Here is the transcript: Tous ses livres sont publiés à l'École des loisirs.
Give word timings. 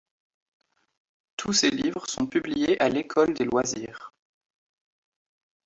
Tous 1.37 1.53
ses 1.53 1.69
livres 1.69 2.09
sont 2.09 2.25
publiés 2.25 2.81
à 2.81 2.89
l'École 2.89 3.35
des 3.35 3.43
loisirs. 3.45 4.11